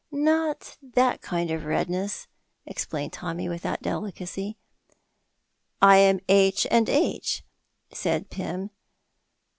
"Not 0.11 0.77
that 0.81 1.21
kind 1.21 1.51
of 1.51 1.63
redness," 1.65 2.25
explained 2.65 3.13
Tommy, 3.13 3.47
without 3.47 3.83
delicacy. 3.83 4.57
"I 5.79 5.97
am 5.97 6.21
'H 6.27 6.65
and 6.71 6.89
H,'" 6.89 7.43
said 7.93 8.31
Pym. 8.31 8.71